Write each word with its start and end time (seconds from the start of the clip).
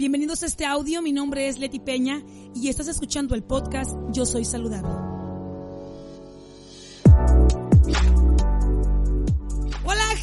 Bienvenidos 0.00 0.42
a 0.42 0.46
este 0.46 0.64
audio, 0.64 1.02
mi 1.02 1.12
nombre 1.12 1.46
es 1.46 1.58
Leti 1.58 1.78
Peña 1.78 2.22
y 2.54 2.70
estás 2.70 2.88
escuchando 2.88 3.34
el 3.34 3.42
podcast 3.42 3.94
Yo 4.12 4.24
Soy 4.24 4.46
Saludable. 4.46 5.19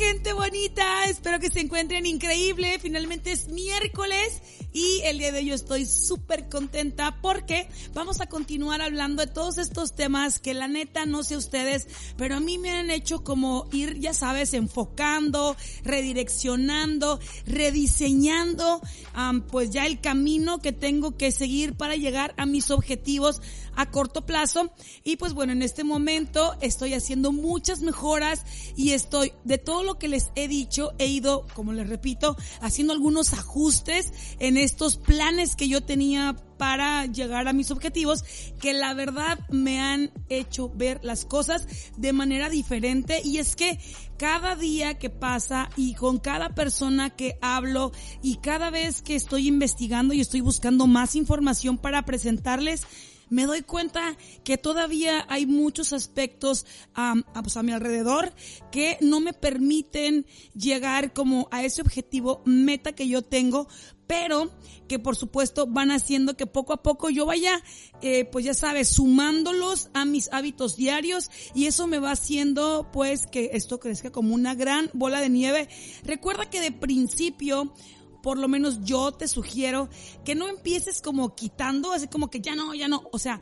Gente 0.07 0.31
bonita, 0.31 1.03
espero 1.09 1.37
que 1.37 1.49
se 1.49 1.59
encuentren 1.59 2.05
increíble, 2.05 2.79
finalmente 2.79 3.33
es 3.33 3.49
miércoles 3.49 4.41
y 4.71 5.01
el 5.03 5.17
día 5.17 5.33
de 5.33 5.39
hoy 5.39 5.51
estoy 5.51 5.85
súper 5.85 6.47
contenta 6.47 7.19
porque 7.21 7.67
vamos 7.93 8.21
a 8.21 8.27
continuar 8.27 8.81
hablando 8.81 9.25
de 9.25 9.29
todos 9.29 9.57
estos 9.57 9.95
temas 9.95 10.39
que 10.39 10.53
la 10.53 10.69
neta 10.69 11.05
no 11.05 11.23
sé 11.23 11.35
ustedes, 11.35 11.87
pero 12.15 12.37
a 12.37 12.39
mí 12.39 12.57
me 12.57 12.69
han 12.69 12.89
hecho 12.89 13.21
como 13.25 13.67
ir, 13.73 13.99
ya 13.99 14.13
sabes, 14.13 14.53
enfocando, 14.53 15.57
redireccionando, 15.83 17.19
rediseñando, 17.45 18.81
pues 19.49 19.71
ya 19.71 19.85
el 19.85 19.99
camino 19.99 20.59
que 20.59 20.71
tengo 20.71 21.17
que 21.17 21.33
seguir 21.33 21.73
para 21.73 21.97
llegar 21.97 22.33
a 22.37 22.45
mis 22.45 22.71
objetivos 22.71 23.41
a 23.77 23.91
corto 23.91 24.25
plazo. 24.25 24.71
Y 25.03 25.15
pues 25.17 25.33
bueno, 25.33 25.53
en 25.53 25.61
este 25.61 25.83
momento 25.83 26.55
estoy 26.61 26.93
haciendo 26.95 27.31
muchas 27.31 27.81
mejoras 27.81 28.43
y 28.75 28.91
estoy, 28.91 29.33
de 29.43 29.57
todo 29.57 29.83
lo 29.83 29.96
que 29.97 30.07
les 30.07 30.31
he 30.35 30.47
dicho, 30.47 30.93
he 30.97 31.07
ido, 31.07 31.45
como 31.53 31.73
les 31.73 31.87
repito, 31.87 32.37
haciendo 32.61 32.93
algunos 32.93 33.33
ajustes 33.33 34.13
en 34.39 34.57
estos 34.57 34.97
planes 34.97 35.55
que 35.55 35.67
yo 35.67 35.81
tenía 35.81 36.35
para 36.57 37.05
llegar 37.05 37.47
a 37.47 37.53
mis 37.53 37.71
objetivos 37.71 38.23
que 38.59 38.73
la 38.73 38.93
verdad 38.93 39.39
me 39.49 39.79
han 39.79 40.11
hecho 40.29 40.69
ver 40.69 40.99
las 41.03 41.25
cosas 41.25 41.67
de 41.97 42.13
manera 42.13 42.49
diferente. 42.49 43.21
Y 43.23 43.37
es 43.37 43.55
que 43.55 43.79
cada 44.17 44.55
día 44.55 44.97
que 44.97 45.09
pasa 45.09 45.69
y 45.75 45.93
con 45.93 46.17
cada 46.17 46.55
persona 46.55 47.11
que 47.11 47.37
hablo 47.41 47.91
y 48.21 48.37
cada 48.37 48.69
vez 48.69 49.01
que 49.01 49.15
estoy 49.15 49.47
investigando 49.47 50.13
y 50.13 50.21
estoy 50.21 50.41
buscando 50.41 50.87
más 50.87 51.15
información 51.15 51.77
para 51.77 52.03
presentarles 52.03 52.85
me 53.29 53.45
doy 53.45 53.61
cuenta 53.61 54.17
que 54.43 54.57
todavía 54.57 55.25
hay 55.29 55.45
muchos 55.45 55.93
aspectos 55.93 56.65
pues, 57.43 57.57
a 57.57 57.63
mi 57.63 57.71
alrededor 57.71 58.33
que 58.71 58.97
no 59.01 59.19
me 59.19 59.33
permiten 59.33 60.25
llegar 60.53 61.13
como 61.13 61.47
a 61.51 61.63
ese 61.63 61.81
objetivo 61.81 62.41
meta 62.45 62.93
que 62.93 63.07
yo 63.07 63.21
tengo, 63.21 63.67
pero 64.07 64.51
que 64.87 64.99
por 64.99 65.15
supuesto 65.15 65.67
van 65.67 65.91
haciendo 65.91 66.35
que 66.37 66.47
poco 66.47 66.73
a 66.73 66.81
poco 66.81 67.09
yo 67.09 67.25
vaya, 67.25 67.61
eh, 68.01 68.25
pues 68.25 68.45
ya 68.45 68.53
sabes, 68.53 68.87
sumándolos 68.87 69.89
a 69.93 70.05
mis 70.05 70.31
hábitos 70.31 70.77
diarios 70.77 71.29
y 71.53 71.65
eso 71.65 71.87
me 71.87 71.99
va 71.99 72.11
haciendo 72.11 72.89
pues 72.93 73.27
que 73.27 73.51
esto 73.53 73.79
crezca 73.79 74.11
como 74.11 74.33
una 74.33 74.55
gran 74.55 74.89
bola 74.93 75.19
de 75.19 75.29
nieve. 75.29 75.67
Recuerda 76.03 76.49
que 76.49 76.61
de 76.61 76.71
principio 76.71 77.73
por 78.27 78.37
lo 78.37 78.49
menos 78.49 78.83
yo 78.83 79.13
te 79.13 79.25
sugiero 79.25 79.87
que 80.25 80.35
no 80.35 80.49
empieces 80.49 81.01
como 81.01 81.33
quitando, 81.33 81.93
así 81.93 82.09
como 82.09 82.29
que 82.29 82.41
ya 82.41 82.55
no, 82.57 82.75
ya 82.75 82.89
no, 82.89 83.07
o 83.13 83.19
sea, 83.19 83.39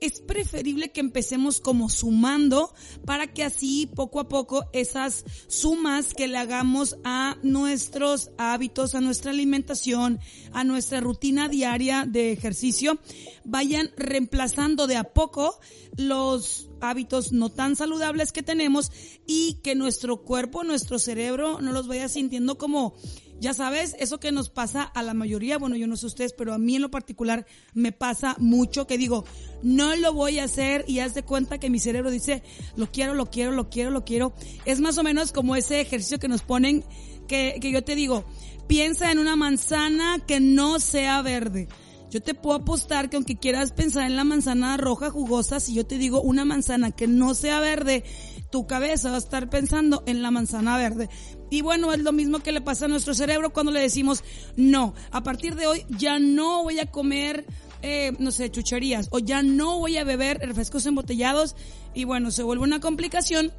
es 0.00 0.20
preferible 0.20 0.90
que 0.90 0.98
empecemos 0.98 1.60
como 1.60 1.88
sumando 1.88 2.74
para 3.04 3.32
que 3.32 3.44
así 3.44 3.86
poco 3.86 4.18
a 4.18 4.26
poco 4.28 4.64
esas 4.72 5.24
sumas 5.46 6.12
que 6.12 6.26
le 6.26 6.38
hagamos 6.38 6.96
a 7.04 7.36
nuestros 7.44 8.32
hábitos, 8.36 8.96
a 8.96 9.00
nuestra 9.00 9.30
alimentación, 9.30 10.18
a 10.52 10.64
nuestra 10.64 11.00
rutina 11.00 11.48
diaria 11.48 12.04
de 12.04 12.32
ejercicio, 12.32 12.98
vayan 13.44 13.92
reemplazando 13.96 14.88
de 14.88 14.96
a 14.96 15.04
poco 15.04 15.56
los 15.96 16.68
hábitos 16.80 17.30
no 17.30 17.48
tan 17.48 17.76
saludables 17.76 18.32
que 18.32 18.42
tenemos 18.42 18.90
y 19.24 19.60
que 19.62 19.76
nuestro 19.76 20.22
cuerpo, 20.22 20.64
nuestro 20.64 20.98
cerebro 20.98 21.60
no 21.60 21.70
los 21.70 21.86
vaya 21.86 22.08
sintiendo 22.08 22.58
como 22.58 22.96
ya 23.38 23.54
sabes, 23.54 23.94
eso 23.98 24.18
que 24.18 24.32
nos 24.32 24.48
pasa 24.48 24.82
a 24.82 25.02
la 25.02 25.14
mayoría, 25.14 25.58
bueno, 25.58 25.76
yo 25.76 25.86
no 25.86 25.96
sé 25.96 26.06
ustedes, 26.06 26.32
pero 26.32 26.54
a 26.54 26.58
mí 26.58 26.76
en 26.76 26.82
lo 26.82 26.90
particular 26.90 27.46
me 27.74 27.92
pasa 27.92 28.34
mucho 28.38 28.86
que 28.86 28.98
digo, 28.98 29.24
no 29.62 29.94
lo 29.96 30.12
voy 30.12 30.38
a 30.38 30.44
hacer 30.44 30.84
y 30.88 31.00
haz 31.00 31.14
de 31.14 31.22
cuenta 31.22 31.58
que 31.58 31.70
mi 31.70 31.78
cerebro 31.78 32.10
dice, 32.10 32.42
lo 32.76 32.90
quiero, 32.90 33.14
lo 33.14 33.26
quiero, 33.26 33.52
lo 33.52 33.68
quiero, 33.68 33.90
lo 33.90 34.04
quiero. 34.04 34.34
Es 34.64 34.80
más 34.80 34.96
o 34.98 35.02
menos 35.02 35.32
como 35.32 35.56
ese 35.56 35.80
ejercicio 35.80 36.18
que 36.18 36.28
nos 36.28 36.42
ponen, 36.42 36.84
que, 37.28 37.58
que 37.60 37.70
yo 37.70 37.84
te 37.84 37.94
digo, 37.94 38.24
piensa 38.66 39.12
en 39.12 39.18
una 39.18 39.36
manzana 39.36 40.18
que 40.26 40.40
no 40.40 40.80
sea 40.80 41.20
verde. 41.22 41.68
Yo 42.10 42.22
te 42.22 42.34
puedo 42.34 42.56
apostar 42.56 43.10
que 43.10 43.16
aunque 43.16 43.36
quieras 43.36 43.72
pensar 43.72 44.04
en 44.06 44.16
la 44.16 44.24
manzana 44.24 44.76
roja 44.76 45.10
jugosa, 45.10 45.58
si 45.58 45.74
yo 45.74 45.84
te 45.84 45.98
digo 45.98 46.20
una 46.20 46.44
manzana 46.44 46.92
que 46.92 47.08
no 47.08 47.34
sea 47.34 47.60
verde, 47.60 48.04
tu 48.50 48.66
cabeza 48.66 49.10
va 49.10 49.16
a 49.16 49.18
estar 49.18 49.50
pensando 49.50 50.02
en 50.06 50.22
la 50.22 50.30
manzana 50.30 50.78
verde. 50.78 51.08
Y 51.50 51.62
bueno, 51.62 51.92
es 51.92 52.00
lo 52.00 52.12
mismo 52.12 52.38
que 52.38 52.52
le 52.52 52.60
pasa 52.60 52.84
a 52.84 52.88
nuestro 52.88 53.12
cerebro 53.12 53.52
cuando 53.52 53.72
le 53.72 53.80
decimos, 53.80 54.22
no, 54.56 54.94
a 55.10 55.22
partir 55.22 55.56
de 55.56 55.66
hoy 55.66 55.84
ya 55.88 56.18
no 56.18 56.62
voy 56.62 56.78
a 56.78 56.86
comer, 56.86 57.44
eh, 57.82 58.12
no 58.18 58.30
sé, 58.30 58.50
chucherías, 58.50 59.08
o 59.10 59.18
ya 59.18 59.42
no 59.42 59.78
voy 59.78 59.96
a 59.96 60.04
beber 60.04 60.38
refrescos 60.38 60.86
embotellados, 60.86 61.56
y 61.92 62.04
bueno, 62.04 62.30
se 62.30 62.42
vuelve 62.42 62.64
una 62.64 62.80
complicación. 62.80 63.52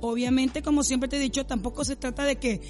Obviamente, 0.00 0.62
como 0.62 0.82
siempre 0.82 1.08
te 1.08 1.16
he 1.16 1.20
dicho, 1.20 1.46
tampoco 1.46 1.84
se 1.84 1.96
trata 1.96 2.24
de 2.24 2.36
que, 2.36 2.60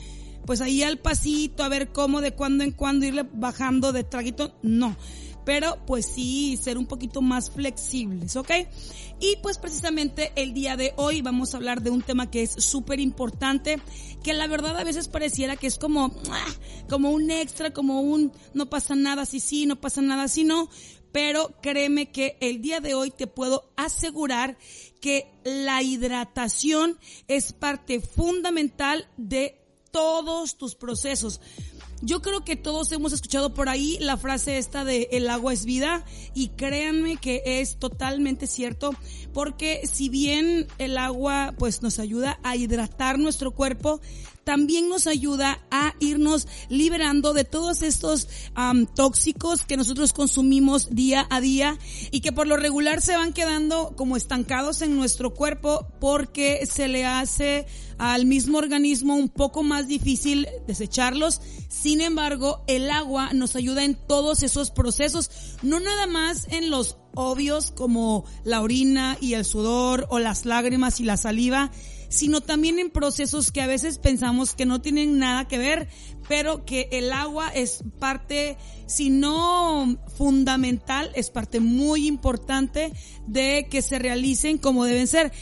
pues 0.47 0.61
ahí 0.61 0.83
al 0.83 0.99
pasito, 0.99 1.63
a 1.63 1.69
ver 1.69 1.93
cómo 1.93 2.21
de 2.21 2.33
cuando 2.33 2.65
en 2.65 2.73
cuando 2.73 3.07
irle 3.07 3.27
bajando 3.33 3.93
de 3.93 4.05
traguito, 4.05 4.55
no 4.63 4.97
pero 5.45 5.79
pues 5.87 6.07
sí 6.07 6.57
ser 6.57 6.79
un 6.79 6.87
poquito 6.87 7.21
más 7.21 7.51
flexibles, 7.51 8.37
¿ok? 8.37 8.51
Y 9.21 9.37
pues 9.43 9.59
precisamente 9.59 10.33
el 10.37 10.53
día 10.53 10.77
de 10.77 10.93
hoy 10.97 11.23
vamos 11.23 11.55
a 11.55 11.57
hablar 11.57 11.83
de 11.83 11.91
un 11.91 12.03
tema 12.03 12.31
que 12.31 12.43
es 12.43 12.53
súper 12.53 13.01
importante, 13.01 13.81
que 14.23 14.35
la 14.35 14.47
verdad 14.47 14.77
a 14.77 14.85
veces 14.85 15.09
pareciera 15.09 15.57
que 15.57 15.67
es 15.67 15.79
como, 15.79 16.13
ah, 16.31 16.55
como 16.89 17.11
un 17.11 17.31
extra, 17.31 17.73
como 17.73 18.01
un 18.01 18.33
no 18.55 18.69
pasa 18.71 18.95
nada 18.95 19.27
si 19.27 19.41
sí, 19.41 19.67
no 19.67 19.81
pasa 19.81 20.03
nada 20.03 20.29
si 20.29 20.45
no, 20.45 20.69
pero 21.13 21.55
créeme 21.61 22.11
que 22.11 22.37
el 22.41 22.63
día 22.63 22.81
de 22.81 22.95
hoy 22.95 23.11
te 23.11 23.27
puedo 23.27 23.71
asegurar 23.77 24.57
que 25.01 25.31
la 25.45 25.83
hidratación 25.83 26.99
es 27.29 27.53
parte 27.53 28.01
fundamental 28.01 29.09
de 29.17 29.62
todos 29.93 30.57
tus 30.57 30.75
procesos. 30.75 31.41
Yo 32.01 32.21
creo 32.21 32.45
que 32.45 32.57
todos 32.57 32.91
hemos 32.91 33.13
escuchado 33.13 33.55
por 33.55 33.69
ahí 33.69 33.97
la 34.01 34.17
frase 34.17 34.59
esta 34.59 34.85
de 34.85 35.09
el 35.13 35.31
agua 35.31 35.53
es 35.53 35.65
vida 35.65 36.05
y 36.35 36.49
créanme 36.49 37.17
que 37.17 37.43
es 37.45 37.77
totalmente 37.77 38.49
cierto 38.49 38.93
porque 39.33 39.83
si 39.85 40.09
bien 40.09 40.67
el 40.79 40.99
agua 40.99 41.55
pues 41.59 41.81
nos 41.81 42.01
ayuda 42.01 42.41
a 42.43 42.57
hidratar 42.57 43.21
nuestro 43.21 43.53
cuerpo, 43.53 44.01
también 44.45 44.89
nos 44.89 45.07
ayuda 45.07 45.61
a 45.71 45.95
irnos 46.01 46.49
liberando 46.69 47.33
de 47.33 47.45
todos 47.45 47.83
estos 47.83 48.29
tóxicos 48.95 49.65
que 49.65 49.77
nosotros 49.77 50.13
consumimos 50.13 50.95
día 50.95 51.27
a 51.31 51.41
día 51.41 51.79
y 52.11 52.21
que 52.21 52.33
por 52.33 52.47
lo 52.47 52.57
regular 52.57 53.01
se 53.01 53.17
van 53.17 53.33
quedando 53.33 53.95
como 53.97 54.17
estancados 54.17 54.83
en 54.83 54.97
nuestro 54.97 55.35
cuerpo 55.35 55.87
porque 56.01 56.67
se 56.67 56.89
le 56.89 57.05
hace 57.05 57.67
al 57.99 58.27
mismo 58.27 58.59
organismo 58.59 59.15
un 59.15 59.29
poco 59.29 59.63
más 59.63 59.87
difícil 59.87 60.49
desecharlos. 60.67 61.41
Sin 61.69 62.01
embargo, 62.01 62.65
el 62.67 62.91
agua 62.91 63.33
nos 63.33 63.57
ayuda 63.57 63.85
en 63.85 63.95
todos 63.95 64.43
esos 64.43 64.71
procesos, 64.71 65.31
no 65.63 65.81
nada 65.81 66.07
más 66.07 66.49
en 66.51 66.71
los 66.71 66.97
obvios 67.15 67.71
como 67.71 68.25
la 68.45 68.61
orina 68.61 69.17
y 69.21 69.35
el 69.35 69.45
sudor 69.45 70.07
o 70.11 70.19
las 70.19 70.45
lágrimas 70.45 71.01
y 71.01 71.05
la 71.05 71.17
saliva, 71.17 71.71
sino 72.13 72.43
también 72.43 72.79
en 72.79 72.91
procesos 72.91 73.51
que 73.51 73.63
a 73.63 73.67
veces 73.67 73.99
pensamos 73.99 74.55
que 74.55 74.67
no 74.67 74.83
tienen 74.83 75.19
nada 75.19 75.49
que 75.49 75.57
ver, 75.57 75.89
pero 76.29 76.67
que 76.67 76.91
el 76.93 77.11
agua 77.11 77.49
es 77.49 77.83
parte, 77.99 78.59
si 78.87 79.09
no 79.09 79.99
fundamental, 80.19 81.11
es 81.15 81.31
parte 81.31 81.59
muy 81.59 82.07
importante 82.07 82.93
de 83.27 83.67
que 83.71 83.81
se 83.81 83.99
realicen 83.99 84.59
como 84.59 84.85
deben 84.85 85.07
ser 85.07 85.33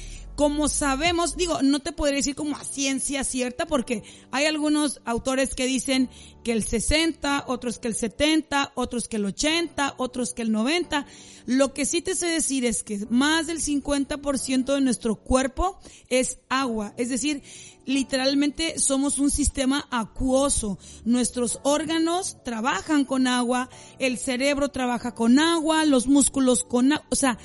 como 0.41 0.71
sabemos, 0.71 1.37
digo, 1.37 1.61
no 1.61 1.81
te 1.81 1.93
podría 1.93 2.17
decir 2.17 2.34
como 2.34 2.56
a 2.56 2.65
ciencia 2.65 3.25
cierta 3.25 3.67
porque 3.67 4.03
hay 4.31 4.47
algunos 4.47 5.03
autores 5.05 5.55
que 5.55 5.67
dicen 5.67 6.09
que 6.43 6.53
el 6.53 6.65
60, 6.65 7.45
otros 7.47 7.78
que 7.78 7.89
el 7.89 7.95
70, 7.95 8.72
otros 8.75 9.07
que 9.07 9.19
el 9.19 9.27
80, 9.27 9.97
otros 9.98 10.33
que 10.33 10.41
el 10.41 10.51
90. 10.51 11.04
Lo 11.45 11.75
que 11.75 11.84
sí 11.84 12.01
te 12.01 12.15
sé 12.15 12.28
decir 12.28 12.65
es 12.65 12.83
que 12.83 13.04
más 13.10 13.48
del 13.48 13.60
50% 13.60 14.72
de 14.72 14.81
nuestro 14.81 15.16
cuerpo 15.16 15.78
es 16.09 16.39
agua, 16.48 16.95
es 16.97 17.10
decir, 17.10 17.43
literalmente 17.84 18.78
somos 18.78 19.19
un 19.19 19.31
sistema 19.31 19.86
acuoso. 19.91 20.78
Nuestros 21.04 21.60
órganos 21.65 22.39
trabajan 22.45 23.04
con 23.04 23.27
agua, 23.27 23.69
el 23.98 24.16
cerebro 24.16 24.71
trabaja 24.71 25.15
con 25.15 25.39
agua, 25.39 25.84
los 25.84 26.07
músculos 26.07 26.65
con 26.65 26.95
agua, 26.95 27.07
o 27.10 27.16
sea, 27.16 27.39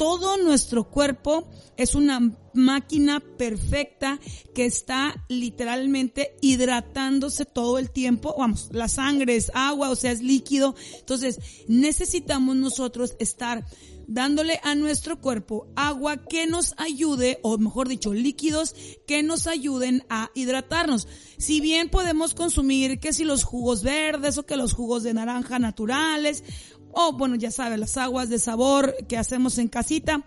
todo 0.00 0.38
nuestro 0.38 0.84
cuerpo 0.84 1.46
es 1.76 1.94
una 1.94 2.34
máquina 2.54 3.20
perfecta 3.20 4.18
que 4.54 4.64
está 4.64 5.26
literalmente 5.28 6.36
hidratándose 6.40 7.44
todo 7.44 7.76
el 7.76 7.90
tiempo. 7.90 8.34
Vamos, 8.38 8.70
la 8.72 8.88
sangre 8.88 9.36
es 9.36 9.52
agua, 9.52 9.90
o 9.90 9.96
sea, 9.96 10.12
es 10.12 10.22
líquido. 10.22 10.74
Entonces, 11.00 11.38
necesitamos 11.68 12.56
nosotros 12.56 13.14
estar 13.18 13.66
dándole 14.06 14.58
a 14.64 14.74
nuestro 14.74 15.20
cuerpo 15.20 15.68
agua 15.76 16.16
que 16.16 16.46
nos 16.46 16.74
ayude, 16.78 17.38
o 17.42 17.58
mejor 17.58 17.86
dicho, 17.86 18.14
líquidos 18.14 18.74
que 19.06 19.22
nos 19.22 19.46
ayuden 19.46 20.04
a 20.08 20.30
hidratarnos. 20.34 21.08
Si 21.36 21.60
bien 21.60 21.90
podemos 21.90 22.34
consumir 22.34 23.00
que 23.00 23.12
si 23.12 23.24
los 23.24 23.44
jugos 23.44 23.82
verdes 23.82 24.38
o 24.38 24.46
que 24.46 24.56
los 24.56 24.72
jugos 24.72 25.02
de 25.02 25.14
naranja 25.14 25.58
naturales, 25.58 26.42
o 26.92 27.12
bueno, 27.12 27.36
ya 27.36 27.50
sabes, 27.50 27.78
las 27.78 27.96
aguas 27.96 28.28
de 28.28 28.38
sabor 28.38 28.94
que 29.08 29.16
hacemos 29.16 29.58
en 29.58 29.68
casita, 29.68 30.24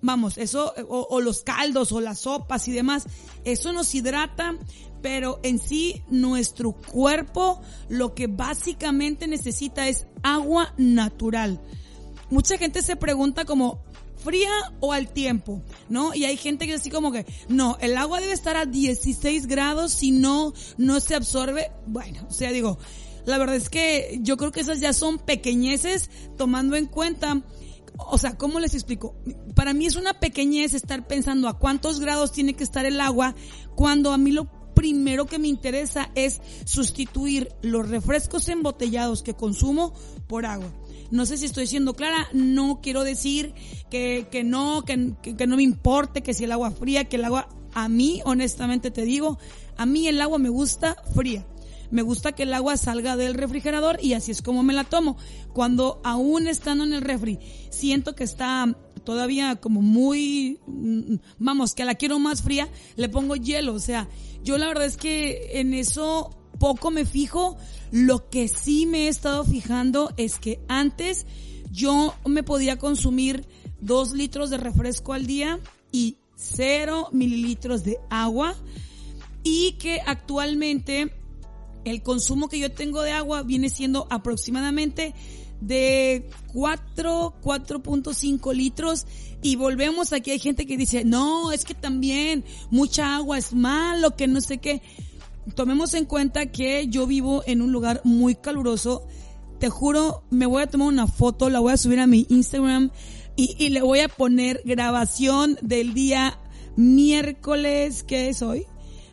vamos, 0.00 0.38
eso, 0.38 0.74
o, 0.88 1.06
o, 1.10 1.20
los 1.20 1.42
caldos 1.42 1.92
o 1.92 2.00
las 2.00 2.20
sopas 2.20 2.68
y 2.68 2.72
demás, 2.72 3.06
eso 3.44 3.72
nos 3.72 3.94
hidrata, 3.94 4.56
pero 5.02 5.40
en 5.42 5.58
sí 5.58 6.02
nuestro 6.08 6.72
cuerpo 6.72 7.60
lo 7.88 8.14
que 8.14 8.26
básicamente 8.26 9.26
necesita 9.26 9.88
es 9.88 10.06
agua 10.22 10.74
natural 10.76 11.60
mucha 12.30 12.58
gente 12.58 12.82
se 12.82 12.96
pregunta 12.96 13.44
como, 13.44 13.80
fría 14.16 14.50
o 14.80 14.92
al 14.92 15.08
tiempo, 15.12 15.62
¿no? 15.88 16.14
Y 16.14 16.24
hay 16.24 16.36
gente 16.36 16.66
que 16.66 16.74
así 16.74 16.90
como 16.90 17.12
que, 17.12 17.26
no, 17.48 17.76
el 17.80 17.96
agua 17.96 18.20
debe 18.20 18.32
estar 18.32 18.56
a 18.56 18.66
16 18.66 19.46
grados, 19.46 19.92
si 19.92 20.10
no, 20.10 20.52
no 20.76 21.00
se 21.00 21.14
absorbe. 21.14 21.70
Bueno, 21.86 22.26
o 22.28 22.32
sea, 22.32 22.50
digo, 22.50 22.78
la 23.26 23.38
verdad 23.38 23.56
es 23.56 23.68
que 23.68 24.18
yo 24.20 24.36
creo 24.36 24.52
que 24.52 24.60
esas 24.60 24.80
ya 24.80 24.92
son 24.92 25.18
pequeñeces 25.18 26.10
tomando 26.36 26.76
en 26.76 26.86
cuenta, 26.86 27.42
o 27.96 28.18
sea, 28.18 28.36
¿cómo 28.36 28.60
les 28.60 28.74
explico? 28.74 29.14
Para 29.54 29.72
mí 29.72 29.86
es 29.86 29.96
una 29.96 30.14
pequeñez 30.14 30.74
estar 30.74 31.06
pensando 31.06 31.48
a 31.48 31.58
cuántos 31.58 32.00
grados 32.00 32.32
tiene 32.32 32.54
que 32.54 32.64
estar 32.64 32.84
el 32.84 33.00
agua 33.00 33.34
cuando 33.74 34.12
a 34.12 34.18
mí 34.18 34.32
lo 34.32 34.48
primero 34.74 35.26
que 35.26 35.38
me 35.38 35.48
interesa 35.48 36.10
es 36.14 36.40
sustituir 36.64 37.48
los 37.62 37.88
refrescos 37.88 38.48
embotellados 38.48 39.22
que 39.22 39.34
consumo 39.34 39.94
por 40.26 40.46
agua. 40.46 40.72
No 41.10 41.26
sé 41.26 41.36
si 41.36 41.46
estoy 41.46 41.66
siendo 41.66 41.94
clara, 41.94 42.28
no 42.32 42.80
quiero 42.82 43.04
decir 43.04 43.54
que, 43.90 44.26
que 44.30 44.42
no, 44.42 44.82
que, 44.84 45.14
que, 45.22 45.46
no 45.46 45.56
me 45.56 45.62
importe 45.62 46.22
que 46.22 46.34
si 46.34 46.44
el 46.44 46.52
agua 46.52 46.70
fría, 46.70 47.04
que 47.04 47.16
el 47.16 47.24
agua, 47.24 47.48
a 47.72 47.88
mí, 47.88 48.20
honestamente 48.24 48.90
te 48.90 49.02
digo, 49.02 49.38
a 49.76 49.86
mí 49.86 50.08
el 50.08 50.20
agua 50.20 50.38
me 50.38 50.48
gusta 50.48 50.96
fría. 51.14 51.46
Me 51.94 52.02
gusta 52.02 52.32
que 52.32 52.42
el 52.42 52.52
agua 52.52 52.76
salga 52.76 53.16
del 53.16 53.34
refrigerador 53.34 54.00
y 54.02 54.14
así 54.14 54.32
es 54.32 54.42
como 54.42 54.64
me 54.64 54.72
la 54.72 54.82
tomo. 54.82 55.16
Cuando 55.52 56.00
aún 56.02 56.48
estando 56.48 56.82
en 56.82 56.92
el 56.92 57.02
refri, 57.02 57.38
siento 57.70 58.16
que 58.16 58.24
está 58.24 58.76
todavía 59.04 59.54
como 59.60 59.80
muy, 59.80 60.58
mm, 60.66 61.14
vamos, 61.38 61.72
que 61.72 61.84
la 61.84 61.94
quiero 61.94 62.18
más 62.18 62.42
fría, 62.42 62.68
le 62.96 63.08
pongo 63.08 63.36
hielo. 63.36 63.74
O 63.74 63.78
sea, 63.78 64.08
yo 64.42 64.58
la 64.58 64.66
verdad 64.66 64.86
es 64.86 64.96
que 64.96 65.60
en 65.60 65.72
eso 65.72 66.36
poco 66.58 66.90
me 66.90 67.04
fijo. 67.04 67.56
Lo 67.92 68.28
que 68.28 68.48
sí 68.48 68.86
me 68.86 69.04
he 69.04 69.08
estado 69.08 69.44
fijando 69.44 70.12
es 70.16 70.40
que 70.40 70.58
antes 70.66 71.26
yo 71.70 72.12
me 72.26 72.42
podía 72.42 72.76
consumir 72.76 73.46
dos 73.80 74.10
litros 74.10 74.50
de 74.50 74.56
refresco 74.56 75.12
al 75.12 75.26
día 75.26 75.60
y 75.92 76.16
cero 76.34 77.08
mililitros 77.12 77.84
de 77.84 78.00
agua 78.10 78.56
y 79.44 79.74
que 79.74 80.00
actualmente 80.04 81.12
el 81.84 82.02
consumo 82.02 82.48
que 82.48 82.58
yo 82.58 82.70
tengo 82.70 83.02
de 83.02 83.12
agua 83.12 83.42
viene 83.42 83.68
siendo 83.68 84.06
aproximadamente 84.10 85.14
de 85.60 86.28
4, 86.52 87.34
4.5 87.42 88.54
litros 88.54 89.06
y 89.42 89.56
volvemos 89.56 90.12
aquí 90.12 90.30
hay 90.30 90.38
gente 90.38 90.66
que 90.66 90.76
dice, 90.76 91.04
no, 91.04 91.52
es 91.52 91.64
que 91.64 91.74
también 91.74 92.44
mucha 92.70 93.16
agua 93.16 93.38
es 93.38 93.52
malo, 93.52 94.16
que 94.16 94.26
no 94.26 94.40
sé 94.40 94.58
qué 94.58 94.82
tomemos 95.54 95.94
en 95.94 96.06
cuenta 96.06 96.46
que 96.46 96.86
yo 96.88 97.06
vivo 97.06 97.42
en 97.46 97.60
un 97.60 97.72
lugar 97.72 98.00
muy 98.04 98.34
caluroso. 98.34 99.06
Te 99.58 99.68
juro, 99.68 100.24
me 100.30 100.46
voy 100.46 100.62
a 100.62 100.66
tomar 100.66 100.88
una 100.88 101.06
foto, 101.06 101.50
la 101.50 101.60
voy 101.60 101.72
a 101.72 101.76
subir 101.76 102.00
a 102.00 102.06
mi 102.06 102.26
Instagram 102.28 102.90
y, 103.36 103.68
le 103.70 103.82
voy 103.82 104.00
a 104.00 104.08
poner 104.08 104.62
grabación 104.64 105.58
del 105.60 105.92
día 105.92 106.38
miércoles, 106.76 108.04
¿qué 108.04 108.28
es 108.28 108.42
hoy? 108.42 108.64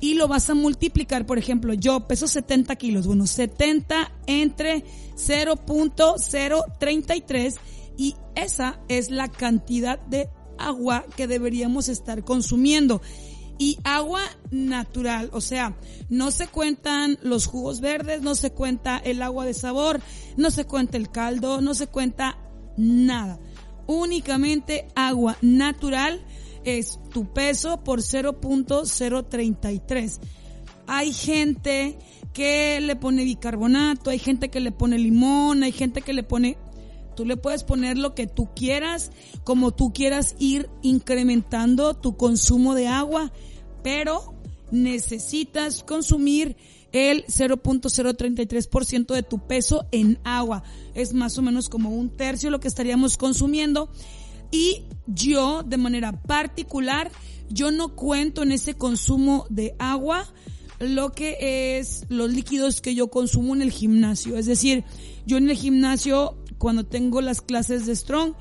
y 0.00 0.14
lo 0.14 0.28
vas 0.28 0.48
a 0.50 0.54
multiplicar. 0.54 1.26
Por 1.26 1.38
ejemplo, 1.38 1.74
yo 1.74 2.06
peso 2.06 2.28
70 2.28 2.76
kilos. 2.76 3.06
Bueno, 3.06 3.26
70 3.26 4.12
entre 4.26 4.84
0.033 5.16 7.54
y 7.96 8.14
esa 8.34 8.78
es 8.88 9.10
la 9.10 9.28
cantidad 9.28 9.98
de 9.98 10.28
agua 10.58 11.06
que 11.16 11.26
deberíamos 11.26 11.88
estar 11.88 12.22
consumiendo 12.24 13.00
y 13.58 13.78
agua 13.84 14.20
natural, 14.50 15.30
o 15.32 15.40
sea, 15.40 15.74
no 16.08 16.30
se 16.30 16.46
cuentan 16.46 17.18
los 17.22 17.46
jugos 17.46 17.80
verdes, 17.80 18.20
no 18.22 18.34
se 18.34 18.50
cuenta 18.50 18.98
el 18.98 19.22
agua 19.22 19.46
de 19.46 19.54
sabor, 19.54 20.00
no 20.36 20.50
se 20.50 20.66
cuenta 20.66 20.98
el 20.98 21.10
caldo, 21.10 21.60
no 21.60 21.74
se 21.74 21.86
cuenta 21.86 22.38
nada. 22.76 23.38
Únicamente 23.86 24.88
agua 24.94 25.38
natural 25.40 26.20
es 26.64 26.98
tu 27.12 27.32
peso 27.32 27.82
por 27.82 28.00
0.033. 28.00 30.18
Hay 30.88 31.12
gente 31.12 31.98
que 32.32 32.80
le 32.80 32.94
pone 32.96 33.24
bicarbonato, 33.24 34.10
hay 34.10 34.18
gente 34.18 34.50
que 34.50 34.60
le 34.60 34.72
pone 34.72 34.98
limón, 34.98 35.62
hay 35.62 35.72
gente 35.72 36.02
que 36.02 36.12
le 36.12 36.22
pone 36.22 36.58
Tú 37.16 37.24
le 37.24 37.36
puedes 37.36 37.64
poner 37.64 37.98
lo 37.98 38.14
que 38.14 38.26
tú 38.26 38.50
quieras, 38.54 39.10
como 39.42 39.72
tú 39.72 39.92
quieras 39.92 40.36
ir 40.38 40.68
incrementando 40.82 41.94
tu 41.94 42.16
consumo 42.16 42.74
de 42.74 42.88
agua, 42.88 43.32
pero 43.82 44.34
necesitas 44.70 45.82
consumir 45.82 46.56
el 46.92 47.24
0.033% 47.26 49.14
de 49.14 49.22
tu 49.22 49.38
peso 49.46 49.86
en 49.92 50.18
agua. 50.24 50.62
Es 50.94 51.14
más 51.14 51.36
o 51.38 51.42
menos 51.42 51.68
como 51.68 51.90
un 51.90 52.10
tercio 52.10 52.50
lo 52.50 52.60
que 52.60 52.68
estaríamos 52.68 53.16
consumiendo. 53.16 53.90
Y 54.50 54.84
yo, 55.06 55.62
de 55.62 55.76
manera 55.76 56.20
particular, 56.22 57.10
yo 57.48 57.70
no 57.70 57.96
cuento 57.96 58.42
en 58.42 58.52
ese 58.52 58.74
consumo 58.74 59.46
de 59.50 59.74
agua 59.78 60.26
lo 60.78 61.12
que 61.12 61.78
es 61.78 62.04
los 62.08 62.32
líquidos 62.32 62.80
que 62.80 62.94
yo 62.94 63.08
consumo 63.08 63.54
en 63.54 63.62
el 63.62 63.70
gimnasio. 63.70 64.36
Es 64.36 64.46
decir, 64.46 64.84
yo 65.26 65.36
en 65.36 65.50
el 65.50 65.56
gimnasio 65.56 66.36
cuando 66.58 66.86
tengo 66.86 67.20
las 67.20 67.40
clases 67.40 67.86
de 67.86 67.94
Strong, 67.94 68.34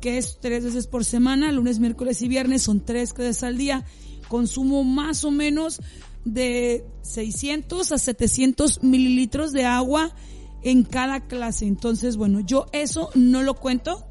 que 0.00 0.18
es 0.18 0.38
tres 0.40 0.64
veces 0.64 0.86
por 0.86 1.04
semana, 1.04 1.50
lunes, 1.52 1.78
miércoles 1.78 2.22
y 2.22 2.28
viernes, 2.28 2.62
son 2.62 2.84
tres 2.84 3.12
clases 3.12 3.42
al 3.42 3.56
día, 3.56 3.84
consumo 4.28 4.84
más 4.84 5.24
o 5.24 5.30
menos 5.30 5.80
de 6.24 6.84
600 7.02 7.92
a 7.92 7.98
700 7.98 8.82
mililitros 8.82 9.52
de 9.52 9.64
agua 9.64 10.14
en 10.62 10.82
cada 10.82 11.26
clase. 11.26 11.66
Entonces, 11.66 12.16
bueno, 12.16 12.40
yo 12.40 12.66
eso 12.72 13.10
no 13.14 13.42
lo 13.42 13.54
cuento. 13.54 14.06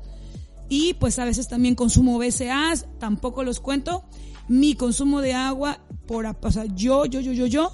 Y 0.67 0.96
pues 0.96 1.20
a 1.20 1.25
veces 1.25 1.48
también 1.48 1.75
consumo 1.75 2.17
BCAAs, 2.17 2.88
tampoco 3.00 3.44
los 3.44 3.60
cuento. 3.60 4.05
Mi 4.48 4.75
consumo 4.75 5.22
de 5.22 5.34
agua 5.34 5.80
por, 6.08 6.25
o 6.25 6.52
sea, 6.52 6.66
yo, 6.66 7.06
yo, 7.06 7.20
yo, 7.20 7.32
yo, 7.32 7.46
yo, 7.48 7.72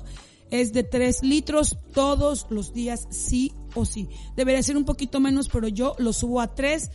es 0.49 0.73
de 0.73 0.83
3 0.83 1.23
litros 1.23 1.77
todos 1.93 2.47
los 2.49 2.73
días, 2.73 3.07
sí 3.09 3.53
o 3.73 3.85
sí. 3.85 4.07
Debería 4.35 4.63
ser 4.63 4.77
un 4.77 4.85
poquito 4.85 5.19
menos, 5.19 5.49
pero 5.49 5.67
yo 5.67 5.95
lo 5.97 6.13
subo 6.13 6.41
a 6.41 6.53
3 6.53 6.89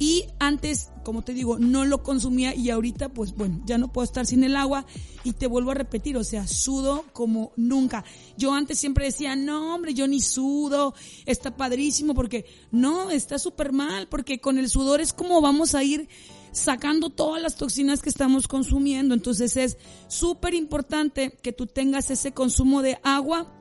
y 0.00 0.26
antes, 0.38 0.90
como 1.02 1.22
te 1.22 1.34
digo, 1.34 1.58
no 1.58 1.84
lo 1.84 2.04
consumía 2.04 2.54
y 2.54 2.70
ahorita 2.70 3.08
pues 3.08 3.34
bueno, 3.34 3.60
ya 3.66 3.78
no 3.78 3.92
puedo 3.92 4.04
estar 4.04 4.26
sin 4.26 4.44
el 4.44 4.54
agua 4.54 4.86
y 5.24 5.32
te 5.32 5.48
vuelvo 5.48 5.72
a 5.72 5.74
repetir, 5.74 6.16
o 6.16 6.22
sea, 6.22 6.46
sudo 6.46 7.04
como 7.12 7.52
nunca. 7.56 8.04
Yo 8.36 8.52
antes 8.52 8.78
siempre 8.78 9.06
decía, 9.06 9.34
no 9.34 9.74
hombre, 9.74 9.94
yo 9.94 10.06
ni 10.06 10.20
sudo, 10.20 10.94
está 11.26 11.56
padrísimo 11.56 12.14
porque 12.14 12.46
no, 12.70 13.10
está 13.10 13.38
súper 13.40 13.72
mal 13.72 14.06
porque 14.08 14.40
con 14.40 14.58
el 14.58 14.68
sudor 14.68 15.00
es 15.00 15.12
como 15.12 15.40
vamos 15.40 15.74
a 15.74 15.82
ir 15.82 16.08
sacando 16.52 17.10
todas 17.10 17.42
las 17.42 17.56
toxinas 17.56 18.02
que 18.02 18.08
estamos 18.08 18.48
consumiendo. 18.48 19.14
Entonces 19.14 19.56
es 19.56 19.78
súper 20.08 20.54
importante 20.54 21.38
que 21.42 21.52
tú 21.52 21.66
tengas 21.66 22.10
ese 22.10 22.32
consumo 22.32 22.82
de 22.82 22.98
agua 23.02 23.54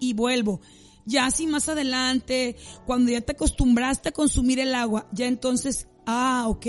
y 0.00 0.14
vuelvo 0.14 0.60
ya 1.08 1.24
así 1.24 1.46
más 1.46 1.70
adelante, 1.70 2.54
cuando 2.84 3.10
ya 3.10 3.22
te 3.22 3.32
acostumbraste 3.32 4.10
a 4.10 4.12
consumir 4.12 4.60
el 4.60 4.74
agua, 4.74 5.08
ya 5.10 5.26
entonces 5.26 5.88
Ah, 6.10 6.46
ok. 6.48 6.66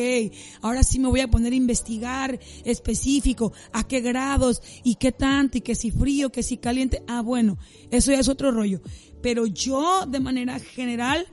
Ahora 0.61 0.83
sí 0.83 0.99
me 0.99 1.07
voy 1.07 1.21
a 1.21 1.29
poner 1.29 1.53
a 1.53 1.55
investigar 1.55 2.37
específico 2.65 3.53
a 3.71 3.87
qué 3.87 4.01
grados 4.01 4.61
y 4.83 4.95
qué 4.95 5.13
tanto 5.13 5.57
y 5.57 5.61
que 5.61 5.75
si 5.75 5.91
frío, 5.91 6.29
que 6.29 6.43
si 6.43 6.57
caliente. 6.57 7.03
Ah, 7.07 7.21
bueno, 7.21 7.57
eso 7.89 8.11
ya 8.11 8.19
es 8.19 8.27
otro 8.27 8.51
rollo. 8.51 8.81
Pero 9.21 9.45
yo 9.45 10.05
de 10.05 10.19
manera 10.19 10.59
general 10.59 11.25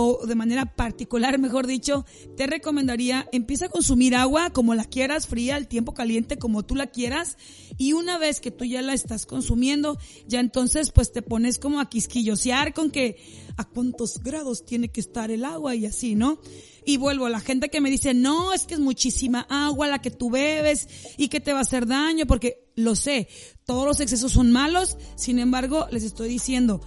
o 0.00 0.24
de 0.24 0.36
manera 0.36 0.64
particular, 0.64 1.40
mejor 1.40 1.66
dicho, 1.66 2.06
te 2.36 2.46
recomendaría 2.46 3.28
empieza 3.32 3.66
a 3.66 3.68
consumir 3.68 4.14
agua 4.14 4.50
como 4.50 4.76
la 4.76 4.84
quieras, 4.84 5.26
fría, 5.26 5.56
al 5.56 5.66
tiempo 5.66 5.92
caliente, 5.92 6.38
como 6.38 6.64
tú 6.64 6.76
la 6.76 6.86
quieras. 6.86 7.36
Y 7.78 7.94
una 7.94 8.16
vez 8.16 8.40
que 8.40 8.52
tú 8.52 8.64
ya 8.64 8.80
la 8.80 8.94
estás 8.94 9.26
consumiendo, 9.26 9.98
ya 10.28 10.38
entonces 10.38 10.92
pues 10.92 11.10
te 11.10 11.20
pones 11.20 11.58
como 11.58 11.80
a 11.80 11.88
quisquillosear 11.88 12.74
con 12.74 12.92
que 12.92 13.16
a 13.56 13.64
cuántos 13.64 14.22
grados 14.22 14.64
tiene 14.64 14.88
que 14.88 15.00
estar 15.00 15.32
el 15.32 15.44
agua 15.44 15.74
y 15.74 15.84
así, 15.84 16.14
¿no? 16.14 16.38
Y 16.86 16.96
vuelvo 16.96 17.26
a 17.26 17.30
la 17.30 17.40
gente 17.40 17.68
que 17.68 17.80
me 17.80 17.90
dice, 17.90 18.14
no, 18.14 18.52
es 18.52 18.66
que 18.66 18.74
es 18.74 18.80
muchísima 18.80 19.48
agua 19.50 19.88
la 19.88 20.00
que 20.00 20.12
tú 20.12 20.30
bebes 20.30 20.86
y 21.16 21.26
que 21.26 21.40
te 21.40 21.52
va 21.52 21.58
a 21.58 21.62
hacer 21.62 21.88
daño, 21.88 22.24
porque 22.24 22.70
lo 22.76 22.94
sé, 22.94 23.26
todos 23.66 23.84
los 23.84 23.98
excesos 23.98 24.30
son 24.30 24.52
malos, 24.52 24.96
sin 25.16 25.40
embargo, 25.40 25.88
les 25.90 26.04
estoy 26.04 26.28
diciendo, 26.28 26.80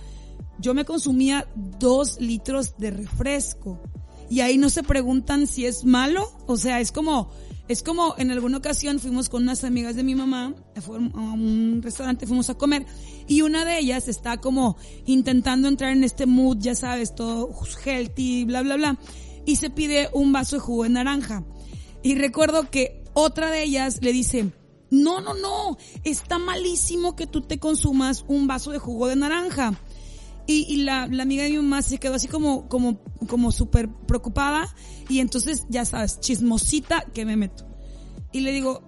yo 0.61 0.73
me 0.73 0.85
consumía 0.85 1.47
dos 1.79 2.19
litros 2.19 2.77
de 2.77 2.91
refresco. 2.91 3.81
Y 4.29 4.39
ahí 4.39 4.57
no 4.57 4.69
se 4.69 4.83
preguntan 4.83 5.47
si 5.47 5.65
es 5.65 5.83
malo. 5.83 6.31
O 6.47 6.55
sea, 6.55 6.79
es 6.79 6.91
como, 6.91 7.29
es 7.67 7.83
como 7.83 8.15
en 8.17 8.31
alguna 8.31 8.57
ocasión 8.57 8.99
fuimos 8.99 9.29
con 9.29 9.43
unas 9.43 9.63
amigas 9.63 9.95
de 9.95 10.03
mi 10.03 10.15
mamá, 10.15 10.55
a 10.75 11.19
un 11.19 11.81
restaurante, 11.81 12.27
fuimos 12.27 12.49
a 12.49 12.55
comer, 12.55 12.85
y 13.27 13.43
una 13.43 13.65
de 13.65 13.79
ellas 13.79 14.07
está 14.07 14.37
como 14.37 14.77
intentando 15.05 15.67
entrar 15.67 15.91
en 15.91 16.03
este 16.03 16.25
mood, 16.25 16.57
ya 16.59 16.75
sabes, 16.75 17.15
todo 17.15 17.49
healthy, 17.85 18.45
bla, 18.45 18.61
bla, 18.61 18.75
bla, 18.75 18.99
y 19.45 19.55
se 19.55 19.69
pide 19.69 20.09
un 20.13 20.33
vaso 20.33 20.57
de 20.57 20.61
jugo 20.61 20.83
de 20.83 20.89
naranja. 20.89 21.45
Y 22.03 22.15
recuerdo 22.15 22.69
que 22.69 23.03
otra 23.13 23.49
de 23.51 23.63
ellas 23.63 23.99
le 24.01 24.11
dice, 24.11 24.51
no, 24.89 25.21
no, 25.21 25.33
no, 25.33 25.77
está 26.03 26.39
malísimo 26.39 27.15
que 27.15 27.27
tú 27.27 27.41
te 27.41 27.57
consumas 27.57 28.25
un 28.27 28.47
vaso 28.47 28.71
de 28.71 28.79
jugo 28.79 29.07
de 29.07 29.15
naranja. 29.15 29.79
Y, 30.51 30.77
la, 30.83 31.03
amiga 31.03 31.43
de 31.43 31.51
mi 31.51 31.57
mamá 31.57 31.81
se 31.81 31.97
quedó 31.97 32.15
así 32.15 32.27
como, 32.27 32.67
como, 32.67 32.99
como 33.27 33.51
súper 33.51 33.89
preocupada. 33.89 34.67
Y 35.07 35.19
entonces, 35.19 35.65
ya 35.69 35.85
sabes, 35.85 36.19
chismosita 36.19 37.05
que 37.13 37.25
me 37.25 37.37
meto. 37.37 37.65
Y 38.31 38.41
le 38.41 38.51
digo, 38.51 38.83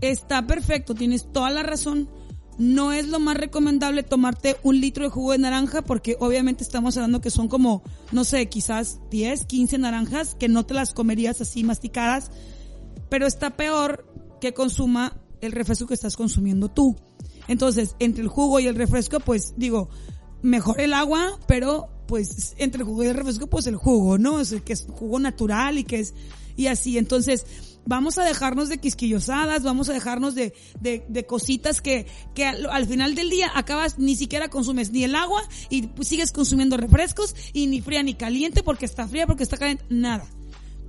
está 0.00 0.46
perfecto, 0.46 0.94
tienes 0.94 1.32
toda 1.32 1.50
la 1.50 1.62
razón. 1.62 2.10
No 2.58 2.92
es 2.92 3.06
lo 3.06 3.20
más 3.20 3.36
recomendable 3.36 4.02
tomarte 4.02 4.56
un 4.64 4.80
litro 4.80 5.04
de 5.04 5.10
jugo 5.10 5.32
de 5.32 5.38
naranja 5.38 5.82
porque 5.82 6.16
obviamente 6.18 6.64
estamos 6.64 6.96
hablando 6.96 7.20
que 7.20 7.30
son 7.30 7.46
como, 7.46 7.82
no 8.10 8.24
sé, 8.24 8.48
quizás 8.48 8.98
10, 9.10 9.44
15 9.44 9.78
naranjas 9.78 10.34
que 10.34 10.48
no 10.48 10.66
te 10.66 10.74
las 10.74 10.92
comerías 10.92 11.40
así 11.40 11.62
masticadas. 11.62 12.30
Pero 13.08 13.26
está 13.26 13.56
peor 13.56 14.12
que 14.40 14.52
consuma 14.52 15.16
el 15.40 15.52
refresco 15.52 15.86
que 15.86 15.94
estás 15.94 16.16
consumiendo 16.16 16.68
tú. 16.68 16.96
Entonces, 17.46 17.96
entre 17.98 18.22
el 18.22 18.28
jugo 18.28 18.60
y 18.60 18.66
el 18.66 18.74
refresco, 18.74 19.20
pues 19.20 19.54
digo, 19.56 19.88
mejor 20.42 20.80
el 20.80 20.94
agua, 20.94 21.38
pero 21.46 21.88
pues 22.06 22.54
entre 22.58 22.80
el 22.82 22.86
jugo 22.86 23.04
y 23.04 23.08
el 23.08 23.14
refresco, 23.14 23.48
pues 23.48 23.66
el 23.66 23.76
jugo, 23.76 24.18
¿no? 24.18 24.40
Es 24.40 24.52
el 24.52 24.62
que 24.62 24.72
es 24.72 24.86
jugo 24.88 25.18
natural 25.18 25.78
y 25.78 25.84
que 25.84 26.00
es, 26.00 26.14
y 26.56 26.66
así. 26.66 26.96
Entonces, 26.96 27.44
vamos 27.84 28.18
a 28.18 28.24
dejarnos 28.24 28.68
de 28.68 28.78
quisquillosadas, 28.78 29.62
vamos 29.62 29.88
a 29.88 29.92
dejarnos 29.92 30.34
de, 30.34 30.54
de, 30.80 31.04
de 31.08 31.26
cositas 31.26 31.80
que, 31.80 32.06
que 32.34 32.46
al, 32.46 32.86
final 32.86 33.14
del 33.14 33.30
día 33.30 33.50
acabas, 33.54 33.98
ni 33.98 34.16
siquiera 34.16 34.48
consumes 34.48 34.90
ni 34.90 35.04
el 35.04 35.14
agua 35.14 35.42
y 35.70 35.88
pues 35.88 36.08
sigues 36.08 36.32
consumiendo 36.32 36.76
refrescos 36.76 37.34
y 37.52 37.66
ni 37.66 37.80
fría 37.80 38.02
ni 38.02 38.14
caliente 38.14 38.62
porque 38.62 38.84
está 38.84 39.08
fría, 39.08 39.26
porque 39.26 39.42
está 39.42 39.56
caliente, 39.56 39.84
nada 39.88 40.28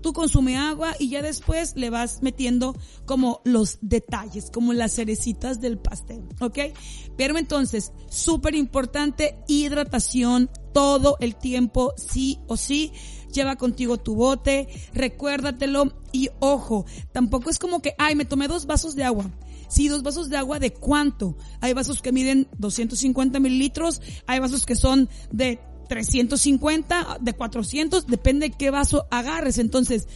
tú 0.01 0.13
consume 0.13 0.58
agua 0.58 0.96
y 1.00 1.10
ya 1.10 1.22
después 1.22 1.74
le 1.75 1.89
vas 1.89 2.22
metiendo 2.22 2.75
como 3.06 3.41
los 3.44 3.77
detalles, 3.82 4.51
como 4.51 4.74
las 4.74 4.94
cerecitas 4.94 5.62
del 5.62 5.77
pastel, 5.77 6.24
¿ok? 6.39 6.60
Pero 7.18 7.38
entonces, 7.38 7.91
súper 8.10 8.56
importante, 8.56 9.38
hidratación 9.48 10.50
todo 10.74 11.18
el 11.20 11.36
tiempo, 11.36 11.94
sí 11.98 12.39
o 12.48 12.58
sí. 12.58 12.91
Lleva 13.34 13.58
contigo 13.58 13.98
tu 13.98 14.15
bote, 14.15 14.68
recuérdatelo 14.94 15.94
y 16.12 16.29
ojo, 16.39 16.86
tampoco 17.12 17.51
es 17.51 17.60
como 17.60 17.79
que, 17.79 17.94
ay, 18.00 18.15
me 18.15 18.25
tomé 18.25 18.48
dos 18.48 18.65
vasos 18.65 18.96
de 18.96 19.03
agua. 19.03 19.29
Sí, 19.68 19.88
dos 19.88 20.01
vasos 20.01 20.29
de 20.29 20.38
agua 20.38 20.58
de 20.58 20.74
cuánto. 20.74 21.38
Hay 21.62 21.74
vasos 21.74 22.01
que 22.01 22.12
miden 22.12 22.48
250 22.58 23.39
mililitros, 23.39 24.01
hay 24.25 24.39
vasos 24.39 24.65
que 24.65 24.75
son 24.75 25.10
de 25.32 25.60
350, 25.89 27.17
de 27.19 27.34
400, 27.34 28.08
depende 28.08 28.50
de 28.50 28.55
qué 28.55 28.69
vaso 28.69 29.08
agarres. 29.12 29.58
Entonces, 29.58 30.08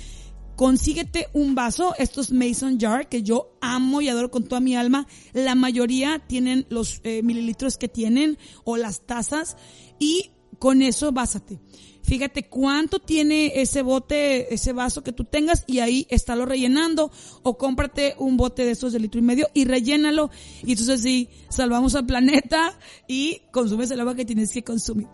consíguete 0.56 1.28
un 1.34 1.56
vaso, 1.56 1.96
estos 1.98 2.32
Mason 2.32 2.80
Jar, 2.80 3.10
que 3.10 3.24
yo 3.24 3.58
amo 3.60 4.02
y 4.02 4.08
adoro 4.08 4.32
con 4.32 4.44
toda 4.44 4.62
mi 4.62 4.76
alma. 4.76 5.08
La 5.34 5.56
mayoría 5.56 6.20
tienen 6.20 6.66
los 6.70 7.02
eh, 7.04 7.22
mililitros 7.24 7.78
que 7.78 7.90
tienen 7.90 8.38
o 8.64 8.78
las 8.78 9.02
tazas 9.02 9.58
y 10.00 10.30
con 10.60 10.82
eso 10.82 11.12
básate. 11.12 11.60
Fíjate 12.04 12.44
cuánto 12.50 13.00
tiene 13.00 13.62
ese 13.62 13.82
bote, 13.82 14.54
ese 14.54 14.74
vaso 14.74 15.04
que 15.04 15.14
tú 15.14 15.24
tengas 15.24 15.64
y 15.68 15.80
ahí 15.80 16.06
estálo 16.10 16.46
rellenando 16.46 17.12
o 17.44 17.58
cómprate 17.58 18.16
un 18.20 18.36
bote 18.36 18.66
de 18.66 18.72
esos 18.72 18.92
de 18.92 19.00
litro 19.00 19.20
y 19.20 19.24
medio 19.24 19.48
y 19.54 19.64
rellénalo 19.64 20.30
y 20.64 20.72
entonces 20.72 21.02
sí, 21.02 21.30
salvamos 21.50 21.96
al 21.96 22.06
planeta 22.06 22.78
y 23.08 23.42
consumes 23.52 23.90
el 23.92 24.02
agua 24.02 24.16
que 24.16 24.26
tienes 24.26 24.52
que 24.52 24.64
consumir. 24.64 25.08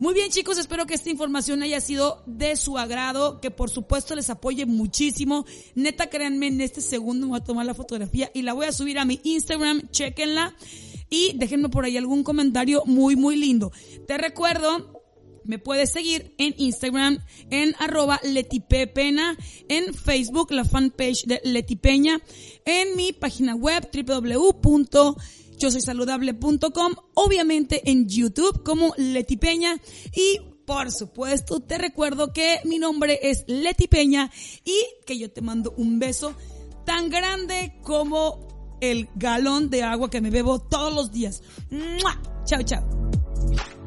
Muy 0.00 0.14
bien 0.14 0.30
chicos, 0.30 0.58
espero 0.58 0.86
que 0.86 0.94
esta 0.94 1.10
información 1.10 1.60
haya 1.60 1.80
sido 1.80 2.22
de 2.24 2.54
su 2.54 2.78
agrado, 2.78 3.40
que 3.40 3.50
por 3.50 3.68
supuesto 3.68 4.14
les 4.14 4.30
apoye 4.30 4.64
muchísimo. 4.64 5.44
Neta, 5.74 6.08
créanme, 6.08 6.46
en 6.46 6.60
este 6.60 6.80
segundo 6.80 7.26
me 7.26 7.30
voy 7.30 7.40
a 7.40 7.44
tomar 7.44 7.66
la 7.66 7.74
fotografía 7.74 8.30
y 8.32 8.42
la 8.42 8.52
voy 8.52 8.66
a 8.66 8.72
subir 8.72 9.00
a 9.00 9.04
mi 9.04 9.20
Instagram, 9.24 9.90
chequenla 9.90 10.54
y 11.10 11.32
déjenme 11.36 11.68
por 11.68 11.84
ahí 11.84 11.96
algún 11.96 12.22
comentario 12.22 12.84
muy, 12.86 13.16
muy 13.16 13.34
lindo. 13.34 13.72
Te 14.06 14.18
recuerdo 14.18 15.02
me 15.42 15.58
puedes 15.58 15.90
seguir 15.90 16.32
en 16.38 16.54
Instagram 16.58 17.18
en 17.50 17.74
arroba 17.80 18.20
letipepena, 18.22 19.36
en 19.68 19.94
Facebook 19.94 20.52
la 20.52 20.64
fanpage 20.64 21.24
de 21.24 21.40
Letipeña, 21.42 22.20
en 22.64 22.94
mi 22.96 23.12
página 23.12 23.56
web 23.56 23.88
www 23.92 25.16
yo 25.58 25.70
soy 25.70 25.80
saludable.com, 25.80 26.94
obviamente 27.14 27.90
en 27.90 28.08
YouTube 28.08 28.62
como 28.62 28.94
Leti 28.96 29.36
Peña 29.36 29.76
y 30.14 30.40
por 30.64 30.92
supuesto 30.92 31.60
te 31.60 31.78
recuerdo 31.78 32.32
que 32.32 32.60
mi 32.64 32.78
nombre 32.78 33.18
es 33.22 33.44
Leti 33.46 33.88
Peña 33.88 34.30
y 34.64 34.78
que 35.06 35.18
yo 35.18 35.30
te 35.30 35.40
mando 35.40 35.72
un 35.76 35.98
beso 35.98 36.34
tan 36.84 37.10
grande 37.10 37.78
como 37.82 38.76
el 38.80 39.08
galón 39.16 39.70
de 39.70 39.82
agua 39.82 40.10
que 40.10 40.20
me 40.20 40.30
bebo 40.30 40.60
todos 40.60 40.94
los 40.94 41.10
días. 41.10 41.42
Chao, 42.44 42.62
chao. 42.62 43.77